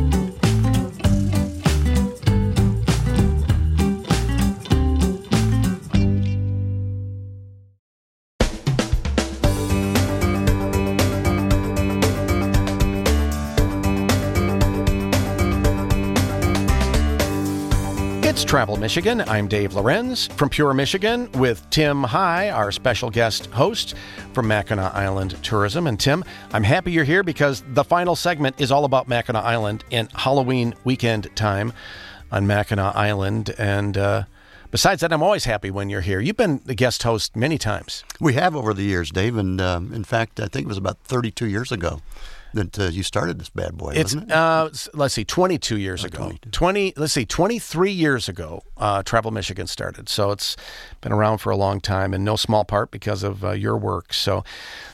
[18.48, 19.20] Travel Michigan.
[19.20, 23.94] I'm Dave Lorenz from Pure Michigan with Tim Hygh, our special guest host
[24.32, 25.86] from Mackinac Island Tourism.
[25.86, 29.84] And Tim, I'm happy you're here because the final segment is all about Mackinac Island
[29.92, 31.74] and Halloween weekend time
[32.32, 33.54] on Mackinac Island.
[33.58, 34.24] And uh,
[34.70, 36.18] besides that, I'm always happy when you're here.
[36.18, 38.02] You've been the guest host many times.
[38.18, 40.96] We have over the years, Dave, and um, in fact, I think it was about
[41.00, 42.00] 32 years ago
[42.54, 43.92] that uh, you started this bad boy.
[43.94, 44.30] It's it?
[44.30, 46.18] uh, let's see, 22 years Oh, ago.
[46.18, 46.50] 22.
[46.50, 46.92] 20.
[46.96, 50.08] Let's see, 23 years ago, uh, Travel Michigan started.
[50.08, 50.56] So it's
[51.00, 54.12] been around for a long time, in no small part because of uh, your work.
[54.12, 54.44] So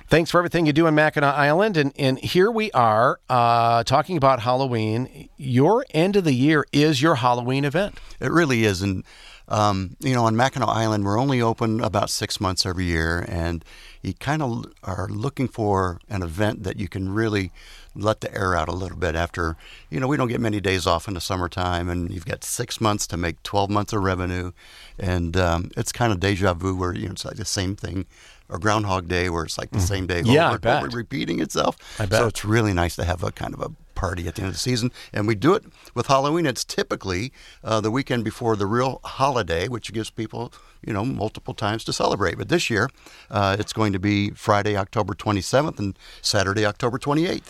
[0.08, 4.16] thanks for everything you do in Mackinac Island, and and here we are uh, talking
[4.16, 5.28] about Halloween.
[5.36, 7.98] Your end of the year is your Halloween event.
[8.20, 9.04] It really is, and
[9.48, 13.64] um, you know, on Mackinac Island, we're only open about six months every year, and
[14.02, 17.52] you kind of are looking for an event that you can really
[17.94, 19.14] let the air out a little bit.
[19.14, 19.56] After
[19.90, 22.80] you know, we don't get many days off in the summertime, and you've got six
[22.80, 24.52] months to make twelve months of revenue,
[24.98, 28.06] and um, it's kind of deja vu where you know it's like the same thing.
[28.50, 30.32] Or Groundhog Day, where it's like the same day Mm-hmm.
[30.32, 31.78] Yeah, over and over, repeating itself.
[31.98, 32.18] I bet.
[32.20, 34.54] So it's really nice to have a kind of a party at the end of
[34.54, 34.90] the season.
[35.12, 36.44] And we do it with Halloween.
[36.46, 40.52] It's typically uh, the weekend before the real holiday, which gives people,
[40.84, 42.36] you know, multiple times to celebrate.
[42.36, 42.90] But this year,
[43.30, 47.44] uh, it's going to be Friday, October 27th and Saturday, October 28th.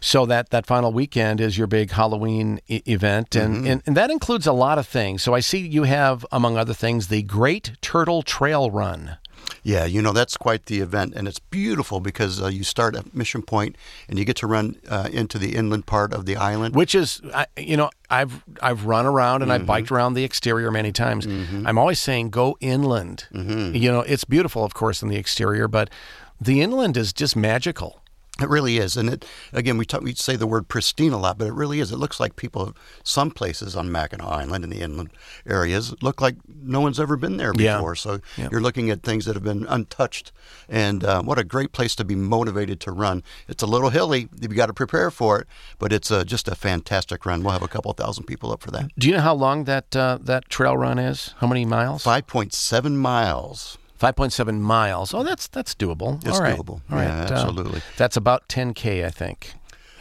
[0.00, 4.46] So that that final weekend is your big Halloween event, and, and and that includes
[4.46, 5.22] a lot of things.
[5.22, 9.16] So I see you have, among other things, the Great Turtle Trail Run.
[9.62, 11.14] Yeah, you know, that's quite the event.
[11.14, 13.76] And it's beautiful because uh, you start at Mission Point
[14.08, 16.74] and you get to run uh, into the inland part of the island.
[16.74, 20.70] which is I- you know I've I've run around and I've biked around the exterior
[20.70, 21.26] many times.
[21.26, 23.26] I'm always saying go inland.
[23.32, 25.88] You know, it's beautiful, of course, in the exterior, but
[26.40, 28.00] the inland is just magical.
[28.40, 31.38] It really is, and it again we talk, we say the word pristine a lot,
[31.38, 31.92] but it really is.
[31.92, 35.10] It looks like people, some places on Mackinac Island in the inland
[35.46, 37.92] areas, look like no one's ever been there before.
[37.94, 37.94] Yeah.
[37.94, 38.48] So Yeah.
[38.50, 40.32] you're looking at things that have been untouched,
[40.68, 43.22] and uh, what a great place to be motivated to run.
[43.46, 45.46] It's a little hilly; you've got to prepare for it,
[45.78, 47.44] but it's uh, just a fantastic run.
[47.44, 48.90] We'll have a couple thousand people up for that.
[48.98, 51.34] Do you know how long that uh, that trail run is?
[51.38, 52.02] How many miles?
[52.02, 53.78] Five point seven miles.
[53.96, 55.14] Five point seven miles.
[55.14, 56.18] Oh, that's that's doable.
[56.26, 56.58] It's All right.
[56.58, 56.80] doable.
[56.90, 57.04] All right.
[57.04, 57.80] Yeah, Uh, absolutely.
[57.96, 59.54] that's about ten k, I think.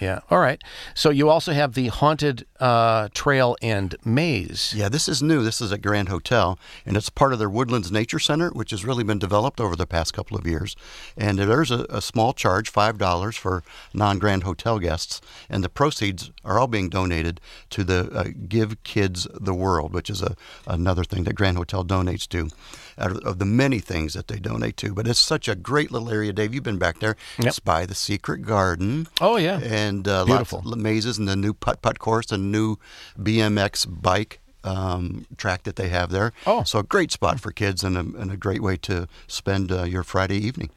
[0.03, 0.19] Yeah.
[0.29, 0.61] All right.
[0.95, 4.73] So you also have the haunted uh, trail and maze.
[4.75, 5.43] Yeah, this is new.
[5.43, 8.83] This is at Grand Hotel, and it's part of their Woodlands Nature Center, which has
[8.83, 10.75] really been developed over the past couple of years.
[11.17, 13.63] And there's a, a small charge, five dollars for
[13.93, 17.39] non-Grand Hotel guests, and the proceeds are all being donated
[17.69, 20.35] to the uh, Give Kids the World, which is a
[20.67, 22.49] another thing that Grand Hotel donates to.
[22.95, 25.89] Out of, of the many things that they donate to, but it's such a great
[25.91, 26.53] little area, Dave.
[26.53, 27.15] You've been back there.
[27.39, 27.47] Yep.
[27.47, 29.57] It's by the Secret Garden Oh yeah.
[29.63, 30.59] and uh, Beautiful.
[30.59, 32.77] lots of mazes and the new putt putt course and new
[33.19, 36.33] BMX bike um, track that they have there.
[36.45, 36.63] Oh.
[36.63, 39.83] so a great spot for kids and a, and a great way to spend uh,
[39.83, 40.69] your Friday evening.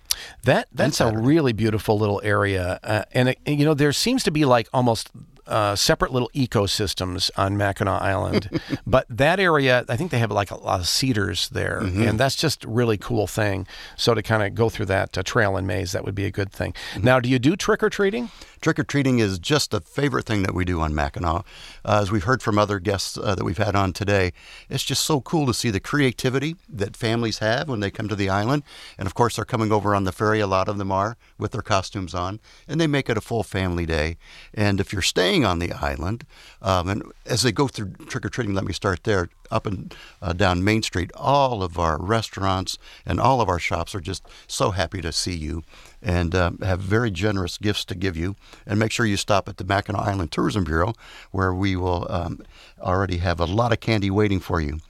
[0.45, 4.31] That that's a really beautiful little area, uh, and it, you know there seems to
[4.31, 5.11] be like almost
[5.47, 10.51] uh, separate little ecosystems on Mackinac Island, but that area I think they have like
[10.51, 12.03] a lot of cedars there, Mm-hmm.
[12.03, 13.67] and that's just a really cool thing.
[13.97, 16.31] So to kind of go through that uh, trail and maze, that would be a
[16.31, 16.73] good thing.
[16.95, 17.05] Mm-hmm.
[17.05, 18.31] Now, do you do trick or treating?
[18.61, 21.45] Trick or treating is just a favorite thing that we do on Mackinac.
[21.85, 24.33] Uh, as we've heard from other guests uh, that we've had on today,
[24.71, 28.17] it's just so cool to see the creativity that families have when they come to
[28.17, 28.63] the island.
[28.99, 30.41] And of course, they're coming over on the ferry.
[30.41, 33.43] A lot of them are with their costumes on, and they make it a full
[33.43, 34.17] family day.
[34.55, 36.25] And if you're staying on the island,
[36.63, 39.29] um, and as they go through trick or treating, let me start there.
[39.49, 43.95] Up and uh, down Main Street, all of our restaurants and all of our shops
[43.95, 45.63] are just so happy to see you
[46.03, 48.35] and um, have very generous gifts to give you.
[48.67, 50.95] And make sure you stop at the Mackinac Island Tourism Bureau,
[51.31, 52.43] where we will um,
[52.81, 54.81] already have a lot of candy waiting for you.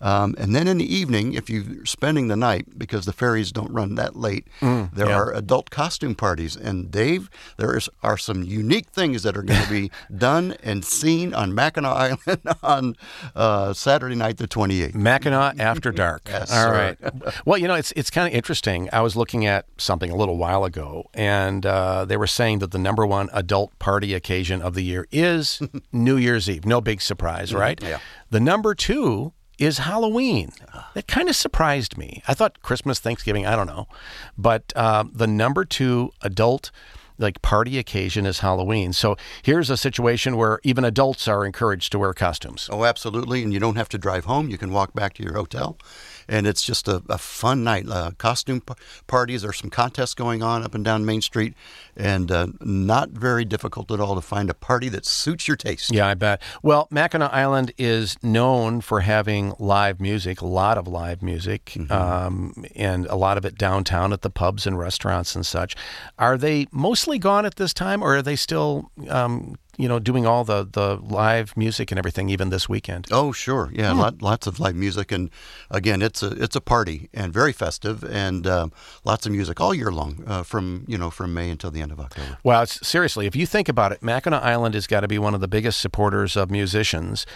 [0.00, 3.72] Um, and then in the evening, if you're spending the night, because the ferries don't
[3.72, 5.16] run that late, there yeah.
[5.16, 6.56] are adult costume parties.
[6.56, 10.84] And Dave, there is, are some unique things that are going to be done and
[10.84, 12.96] seen on Mackinac Island on
[13.34, 14.94] uh, Saturday night, the 28th.
[14.94, 16.22] Mackinac After Dark.
[16.26, 16.98] Yes, All right.
[17.44, 18.88] Well, you know, it's it's kind of interesting.
[18.92, 22.70] I was looking at something a little while ago, and uh, they were saying that
[22.70, 25.60] the number one adult party occasion of the year is
[25.92, 26.64] New Year's Eve.
[26.64, 27.80] No big surprise, right?
[27.82, 27.98] yeah.
[28.30, 30.52] The number two is Halloween.
[30.94, 32.22] That kind of surprised me.
[32.26, 33.86] I thought Christmas, Thanksgiving, I don't know,
[34.36, 36.70] but uh, the number two adult
[37.18, 38.92] like party occasion is Halloween.
[38.92, 42.68] So here's a situation where even adults are encouraged to wear costumes.
[42.72, 43.42] Oh, absolutely.
[43.42, 44.48] And you don't have to drive home.
[44.48, 45.78] You can walk back to your hotel.
[46.26, 47.86] And it's just a, a fun night.
[47.88, 48.74] Uh, costume p-
[49.06, 49.42] parties.
[49.42, 51.52] There's some contests going on up and down Main Street,
[51.96, 55.92] and uh, not very difficult at all to find a party that suits your taste.
[55.92, 56.40] Yeah, I bet.
[56.62, 62.54] Well, Mackinac Island is known for having live music, a lot of live music, um,
[62.74, 65.76] and a lot of it downtown at the pubs and restaurants and such.
[66.18, 66.68] Are they
[67.04, 70.66] mostly gone at this time, or are they still, um, you know, doing all the,
[70.72, 73.06] the live music and everything even this weekend?
[73.10, 75.28] Oh, sure, yeah, lot, lots of live music, and
[75.70, 78.72] again, it's a it's a party and very festive, and um,
[79.04, 81.92] lots of music all year long, uh, from you know from May until the end
[81.92, 82.38] of October.
[82.42, 85.34] Well, it's, seriously, if you think about it, Mackinac Island has got to be one
[85.34, 87.26] of the biggest supporters of musicians.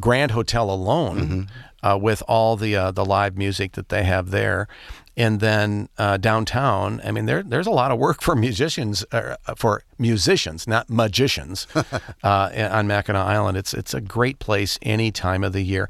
[0.00, 1.48] Grand Hotel alone,
[1.82, 4.68] uh, with all the uh, the live music that they have there,
[5.16, 7.00] and then uh, downtown.
[7.04, 11.66] I mean, there there's a lot of work for musicians, uh, for musicians, not magicians,
[12.22, 13.56] uh, on Mackinac Island.
[13.56, 15.88] It's it's a great place any time of the year.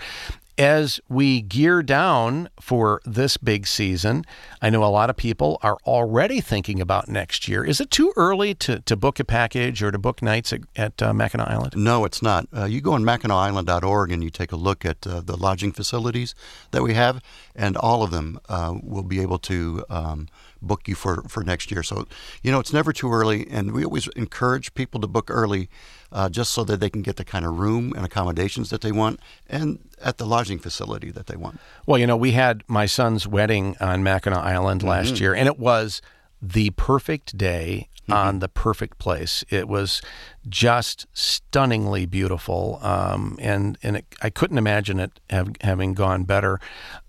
[0.58, 4.24] As we gear down for this big season,
[4.62, 7.62] I know a lot of people are already thinking about next year.
[7.62, 11.02] Is it too early to, to book a package or to book nights at, at
[11.02, 11.74] uh, Mackinac Island?
[11.76, 12.48] No, it's not.
[12.56, 16.34] Uh, you go on MackinacIsland.org and you take a look at uh, the lodging facilities
[16.70, 17.22] that we have,
[17.54, 20.26] and all of them uh, will be able to um,
[20.62, 21.82] book you for, for next year.
[21.82, 22.06] So,
[22.42, 25.68] you know, it's never too early, and we always encourage people to book early
[26.12, 28.92] uh, just so that they can get the kind of room and accommodations that they
[28.92, 31.60] want and at the lodging facility that they want.
[31.86, 35.58] Well, you know, we had my son's wedding on Mackinac Island last year, and it
[35.58, 36.02] was
[36.40, 39.44] the perfect day on the perfect place.
[39.50, 40.00] It was
[40.48, 46.60] just stunningly beautiful, um, and and it, I couldn't imagine it have, having gone better.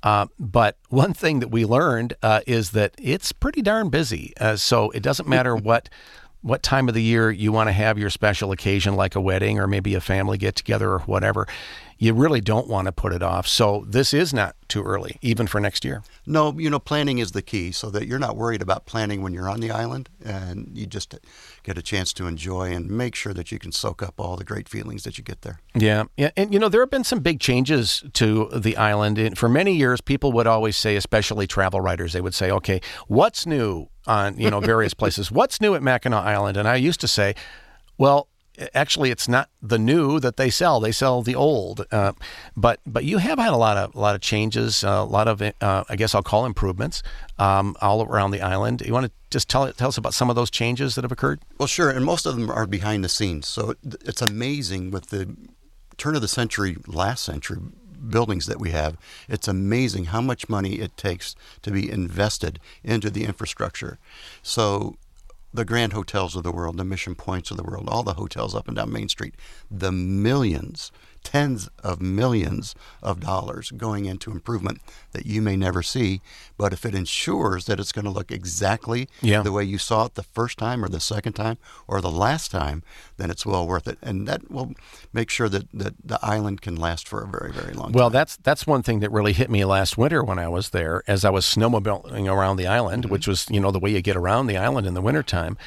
[0.03, 4.33] Uh, but one thing that we learned uh, is that it's pretty darn busy.
[4.39, 5.89] Uh, so it doesn't matter what.
[6.41, 9.59] What time of the year you want to have your special occasion, like a wedding
[9.59, 11.47] or maybe a family get together or whatever,
[11.97, 13.47] you really don't want to put it off.
[13.47, 16.03] So, this is not too early, even for next year.
[16.25, 19.33] No, you know, planning is the key so that you're not worried about planning when
[19.33, 21.17] you're on the island and you just
[21.63, 24.43] get a chance to enjoy and make sure that you can soak up all the
[24.43, 25.59] great feelings that you get there.
[25.73, 29.17] Yeah, yeah, and you know there have been some big changes to the island.
[29.17, 32.81] And for many years, people would always say, especially travel writers, they would say, "Okay,
[33.07, 35.31] what's new on you know various places?
[35.31, 37.35] What's new at Mackinac Island?" And I used to say,
[37.97, 38.27] "Well."
[38.73, 41.85] Actually, it's not the new that they sell; they sell the old.
[41.91, 42.13] Uh,
[42.55, 45.43] but but you have had a lot of a lot of changes, a lot of
[45.43, 47.03] uh, I guess I'll call improvements
[47.37, 48.81] um, all around the island.
[48.83, 51.39] You want to just tell tell us about some of those changes that have occurred?
[51.59, 53.47] Well, sure, and most of them are behind the scenes.
[53.47, 55.35] So it's amazing with the
[55.97, 57.59] turn of the century, last century
[58.09, 58.97] buildings that we have.
[59.27, 63.99] It's amazing how much money it takes to be invested into the infrastructure.
[64.41, 64.97] So
[65.53, 68.53] the grand hotels of the world, the mission points of the world, all the hotels
[68.55, 69.35] up and down Main Street,
[69.71, 70.91] the millions,
[71.27, 72.73] tens of millions
[73.03, 74.79] of dollars going into improvement
[75.11, 76.21] that you may never see.
[76.57, 79.41] But if it ensures that it's going to look exactly Yeah.
[79.41, 82.49] the way you saw it the first time or the second time or the last
[82.49, 82.81] time,
[83.17, 83.97] then it's well worth it.
[84.01, 84.73] And that will
[85.11, 87.93] make sure that, that the island can last for a very, very long Well, time.
[87.95, 91.03] Well, that's that's one thing that really hit me last winter when I was there,
[91.07, 93.11] as I was snowmobiling around the island, mm-hmm.
[93.11, 95.57] which was you know the way you get around the island in the wintertime.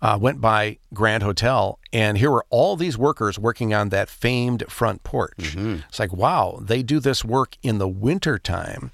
[0.00, 4.62] Uh, went by Grand Hotel, and here were all these workers working on that famed
[4.68, 5.56] front porch.
[5.88, 8.92] It's like, wow, they do this work in the wintertime.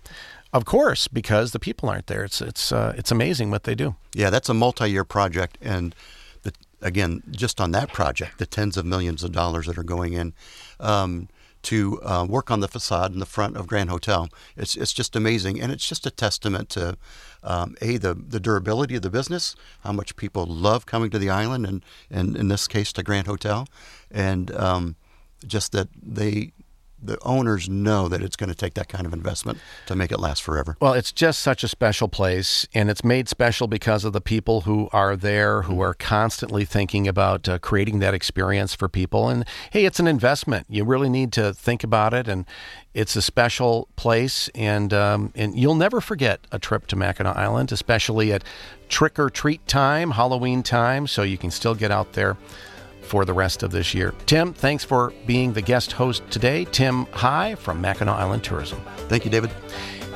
[0.54, 2.24] Of course, because the people aren't there.
[2.24, 3.96] It's it's uh, it's amazing what they do.
[4.14, 5.94] Yeah, that's a multi-year project, and
[6.42, 10.14] the, again, just on that project, the tens of millions of dollars that are going
[10.14, 10.32] in
[10.80, 11.28] um,
[11.64, 15.16] to uh, work on the facade in the front of Grand Hotel, it's it's just
[15.16, 16.96] amazing, and it's just a testament to
[17.42, 21.30] um, a the the durability of the business, how much people love coming to the
[21.30, 23.66] island, and and in this case to Grand Hotel,
[24.10, 24.96] and um,
[25.46, 26.52] just that they.
[27.04, 30.18] The owners know that it's going to take that kind of investment to make it
[30.18, 30.76] last forever.
[30.80, 34.62] Well, it's just such a special place, and it's made special because of the people
[34.62, 39.28] who are there, who are constantly thinking about uh, creating that experience for people.
[39.28, 40.66] And hey, it's an investment.
[40.68, 42.46] You really need to think about it, and
[42.94, 47.72] it's a special place, and um, and you'll never forget a trip to Mackinac Island,
[47.72, 48.44] especially at
[48.88, 51.06] trick or treat time, Halloween time.
[51.06, 52.36] So you can still get out there
[53.04, 54.14] for the rest of this year.
[54.26, 56.64] Tim, thanks for being the guest host today.
[56.66, 58.80] Tim Hygh from Mackinac Island Tourism.
[59.08, 59.50] Thank you, David.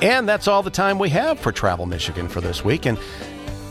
[0.01, 2.87] And that's all the time we have for Travel Michigan for this week.
[2.87, 2.99] And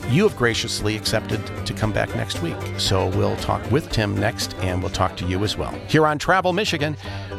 [0.09, 2.55] you have graciously accepted to come back next week.
[2.77, 6.17] So we'll talk with Tim next, and we'll talk to you as well here on
[6.17, 6.93] Travel Michigan,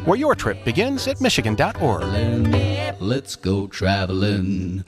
[0.04, 2.04] where your trip begins at Michigan.org.
[3.00, 4.84] Let's go traveling.